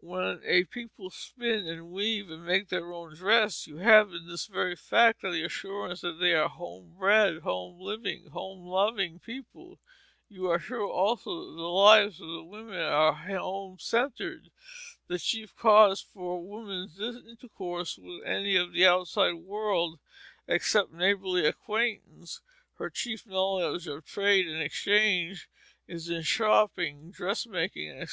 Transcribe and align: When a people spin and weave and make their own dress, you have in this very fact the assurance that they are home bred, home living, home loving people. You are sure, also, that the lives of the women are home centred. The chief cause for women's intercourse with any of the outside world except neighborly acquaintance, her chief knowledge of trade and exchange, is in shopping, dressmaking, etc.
When 0.00 0.40
a 0.44 0.64
people 0.64 1.08
spin 1.08 1.68
and 1.68 1.92
weave 1.92 2.30
and 2.32 2.44
make 2.44 2.68
their 2.68 2.92
own 2.92 3.14
dress, 3.14 3.68
you 3.68 3.76
have 3.76 4.12
in 4.12 4.26
this 4.26 4.46
very 4.46 4.74
fact 4.74 5.22
the 5.22 5.44
assurance 5.44 6.00
that 6.00 6.18
they 6.18 6.32
are 6.34 6.48
home 6.48 6.96
bred, 6.98 7.42
home 7.42 7.78
living, 7.80 8.30
home 8.30 8.66
loving 8.66 9.20
people. 9.20 9.78
You 10.28 10.50
are 10.50 10.58
sure, 10.58 10.90
also, 10.90 11.46
that 11.48 11.54
the 11.56 11.68
lives 11.68 12.20
of 12.20 12.26
the 12.26 12.42
women 12.42 12.80
are 12.80 13.12
home 13.12 13.78
centred. 13.78 14.50
The 15.06 15.16
chief 15.20 15.54
cause 15.54 16.00
for 16.00 16.42
women's 16.42 16.98
intercourse 16.98 17.96
with 17.98 18.24
any 18.24 18.56
of 18.56 18.72
the 18.72 18.84
outside 18.84 19.34
world 19.34 20.00
except 20.48 20.90
neighborly 20.90 21.46
acquaintance, 21.46 22.40
her 22.78 22.90
chief 22.90 23.28
knowledge 23.28 23.86
of 23.86 24.04
trade 24.04 24.48
and 24.48 24.60
exchange, 24.60 25.48
is 25.86 26.08
in 26.08 26.22
shopping, 26.22 27.12
dressmaking, 27.12 27.90
etc. 27.90 28.08